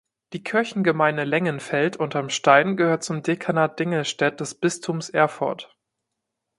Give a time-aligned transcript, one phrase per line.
[0.33, 5.77] Die Kirchengemeinde Lengenfeld unterm Stein gehört zum Dekanat Dingelstädt des Bistums Erfurt.